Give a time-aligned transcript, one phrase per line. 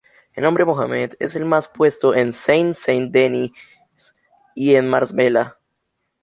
[0.33, 3.51] El nombre Mohamed es el más puesto en Seine-Saint-Denis
[4.55, 5.59] y en Marsella.